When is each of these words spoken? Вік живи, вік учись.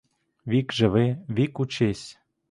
Вік 0.47 0.73
живи, 0.73 1.17
вік 1.29 1.59
учись. 1.59 2.19